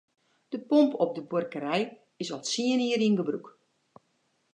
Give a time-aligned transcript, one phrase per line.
[0.51, 3.47] De pomp op de buorkerij is al tsien jier yn gebrûk.